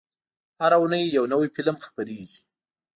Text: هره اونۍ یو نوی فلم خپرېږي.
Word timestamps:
هره 0.61 0.77
اونۍ 0.81 1.03
یو 1.17 1.25
نوی 1.33 1.47
فلم 1.55 1.75
خپرېږي. 1.85 2.39